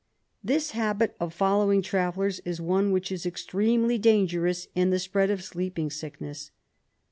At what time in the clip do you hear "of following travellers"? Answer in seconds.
1.19-2.39